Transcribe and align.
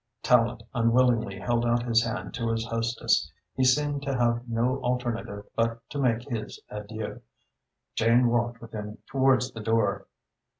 Tallente 0.23 0.63
unwillingly 0.73 1.37
held 1.37 1.63
out 1.63 1.83
his 1.83 2.03
hand 2.03 2.33
to 2.33 2.49
his 2.49 2.65
hostess. 2.65 3.31
He 3.55 3.63
seemed 3.63 4.01
to 4.01 4.17
have 4.17 4.49
no 4.49 4.79
alternative 4.81 5.45
but 5.55 5.87
to 5.91 5.99
make 5.99 6.23
his 6.27 6.59
adieux. 6.71 7.21
Jane 7.93 8.25
walked 8.29 8.61
with 8.61 8.71
him 8.71 8.97
towards 9.05 9.51
the 9.51 9.61
door. 9.61 10.07